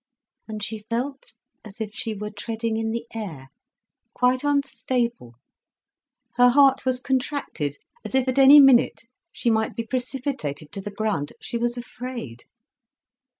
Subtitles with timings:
[0.47, 3.49] And she felt as if she were treading in the air,
[4.15, 5.35] quite unstable,
[6.37, 10.89] her heart was contracted, as if at any minute she might be precipitated to the
[10.89, 11.33] ground.
[11.39, 12.45] She was afraid.